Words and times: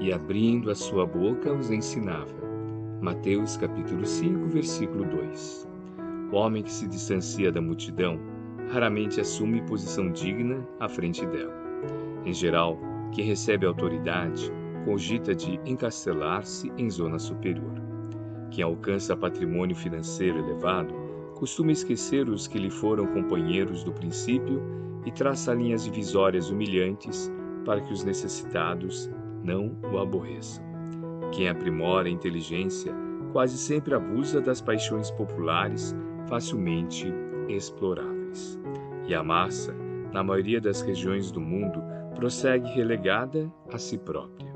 e 0.00 0.12
abrindo 0.12 0.70
a 0.70 0.74
sua 0.74 1.06
boca 1.06 1.52
os 1.52 1.70
ensinava. 1.70 2.34
Mateus 3.00 3.56
capítulo 3.56 4.04
5, 4.04 4.46
versículo 4.48 5.04
2. 5.04 5.68
O 6.32 6.36
homem 6.36 6.62
que 6.62 6.72
se 6.72 6.86
distancia 6.86 7.50
da 7.50 7.60
multidão 7.60 8.18
raramente 8.70 9.20
assume 9.20 9.62
posição 9.62 10.10
digna 10.10 10.66
à 10.80 10.88
frente 10.88 11.24
dela. 11.26 11.54
Em 12.24 12.32
geral, 12.32 12.78
quem 13.12 13.24
recebe 13.24 13.64
autoridade 13.64 14.52
cogita 14.84 15.34
de 15.34 15.60
encastelar-se 15.64 16.72
em 16.76 16.90
zona 16.90 17.18
superior. 17.18 17.74
Quem 18.50 18.64
alcança 18.64 19.16
patrimônio 19.16 19.74
financeiro 19.74 20.38
elevado 20.38 20.94
costuma 21.34 21.72
esquecer 21.72 22.28
os 22.28 22.46
que 22.46 22.58
lhe 22.58 22.70
foram 22.70 23.06
companheiros 23.06 23.84
do 23.84 23.92
princípio 23.92 24.62
e 25.04 25.10
traça 25.10 25.52
linhas 25.52 25.84
divisórias 25.84 26.50
humilhantes 26.50 27.32
para 27.64 27.80
que 27.80 27.92
os 27.92 28.04
necessitados 28.04 29.10
não 29.46 29.76
o 29.92 29.98
aborreçam. 29.98 30.64
Quem 31.32 31.48
aprimora 31.48 32.08
a 32.08 32.10
inteligência 32.10 32.92
quase 33.32 33.56
sempre 33.56 33.94
abusa 33.94 34.40
das 34.40 34.60
paixões 34.60 35.10
populares 35.12 35.94
facilmente 36.28 37.12
exploráveis. 37.48 38.58
E 39.06 39.14
a 39.14 39.22
massa, 39.22 39.72
na 40.12 40.22
maioria 40.22 40.60
das 40.60 40.82
regiões 40.82 41.30
do 41.30 41.40
mundo, 41.40 41.80
prossegue 42.14 42.68
relegada 42.70 43.50
a 43.72 43.78
si 43.78 43.96
própria. 43.96 44.52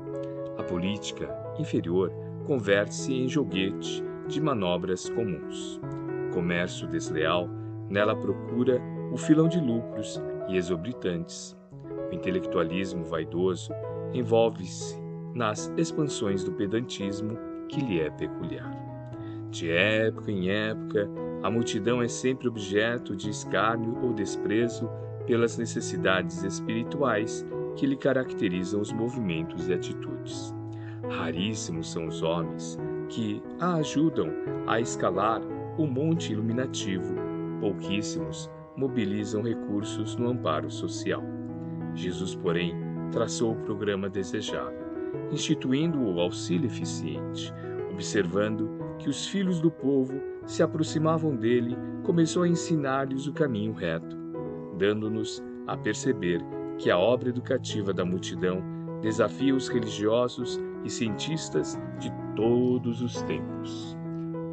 A 0.57 0.63
política 0.63 1.33
inferior 1.57 2.11
converte-se 2.45 3.13
em 3.13 3.29
joguete 3.29 4.03
de 4.27 4.41
manobras 4.41 5.09
comuns. 5.09 5.79
O 6.29 6.33
comércio 6.33 6.87
desleal 6.87 7.47
nela 7.89 8.15
procura 8.15 8.81
o 9.11 9.17
filão 9.17 9.47
de 9.47 9.59
lucros 9.59 10.21
e 10.49 10.57
exorbitantes. 10.57 11.55
O 12.11 12.15
intelectualismo 12.15 13.05
vaidoso 13.05 13.71
envolve-se 14.13 14.99
nas 15.33 15.71
expansões 15.77 16.43
do 16.43 16.51
pedantismo 16.51 17.37
que 17.69 17.79
lhe 17.79 18.01
é 18.01 18.09
peculiar. 18.09 18.75
De 19.49 19.71
época 19.71 20.31
em 20.31 20.49
época, 20.49 21.09
a 21.41 21.49
multidão 21.49 22.01
é 22.01 22.07
sempre 22.07 22.47
objeto 22.47 23.15
de 23.15 23.29
escárnio 23.29 23.97
ou 24.03 24.13
desprezo 24.13 24.89
pelas 25.25 25.57
necessidades 25.57 26.43
espirituais 26.43 27.45
que 27.75 27.85
lhe 27.85 27.95
caracterizam 27.95 28.81
os 28.81 28.91
movimentos 28.91 29.67
e 29.67 29.73
atitudes. 29.73 30.53
Raríssimos 31.09 31.91
são 31.91 32.07
os 32.07 32.21
homens 32.21 32.77
que 33.09 33.41
a 33.59 33.75
ajudam 33.75 34.29
a 34.67 34.79
escalar 34.79 35.41
o 35.77 35.87
monte 35.87 36.33
iluminativo, 36.33 37.15
pouquíssimos 37.59 38.49
mobilizam 38.75 39.41
recursos 39.41 40.15
no 40.15 40.29
amparo 40.29 40.69
social. 40.69 41.23
Jesus, 41.95 42.35
porém, 42.35 42.75
traçou 43.11 43.53
o 43.53 43.63
programa 43.63 44.09
desejável, 44.09 44.79
instituindo 45.31 45.99
o 45.99 46.19
auxílio 46.19 46.67
eficiente, 46.67 47.53
observando 47.91 48.69
que 48.97 49.09
os 49.09 49.27
filhos 49.27 49.59
do 49.59 49.69
povo 49.69 50.13
se 50.45 50.63
aproximavam 50.63 51.35
dele, 51.35 51.77
começou 52.03 52.43
a 52.43 52.47
ensinar-lhes 52.47 53.27
o 53.27 53.33
caminho 53.33 53.73
reto, 53.73 54.17
dando-nos 54.77 55.43
a 55.67 55.77
perceber 55.77 56.41
que 56.77 56.89
a 56.89 56.97
obra 56.97 57.29
educativa 57.29 57.93
da 57.93 58.05
multidão 58.05 58.63
desafia 59.01 59.55
os 59.55 59.67
religiosos 59.67 60.59
e 60.83 60.89
cientistas 60.89 61.79
de 61.99 62.11
todos 62.35 63.01
os 63.01 63.21
tempos. 63.23 63.97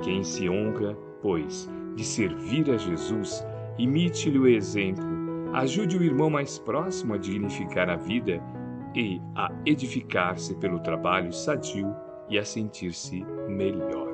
Quem 0.03 0.23
se 0.23 0.49
honra, 0.49 0.95
pois, 1.23 1.71
de 1.95 2.05
servir 2.05 2.71
a 2.71 2.77
Jesus, 2.77 3.45
imite-lhe 3.79 4.39
o 4.39 4.47
exemplo, 4.47 5.05
ajude 5.55 5.97
o 5.97 6.03
irmão 6.03 6.31
mais 6.31 6.59
próximo 6.59 7.15
a 7.15 7.19
dignificar 7.19 7.89
a 7.89 7.97
vida 7.97 8.43
e 8.95 9.21
a 9.35 9.51
edificar-se 9.65 10.55
pelo 10.57 10.81
trabalho 10.81 11.33
sadio 11.33 11.95
e 12.29 12.39
a 12.39 12.45
sentir-se 12.45 13.25
melhor. 13.49 14.13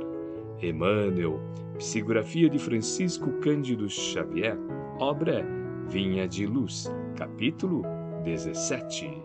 Emmanuel, 0.63 1.41
psicografia 1.79 2.49
de 2.49 2.59
Francisco 2.59 3.31
Cândido 3.41 3.89
Xavier, 3.89 4.57
obra 4.99 5.45
Vinha 5.89 6.27
de 6.27 6.47
Luz, 6.47 6.91
capítulo 7.17 7.83
17. 8.25 9.24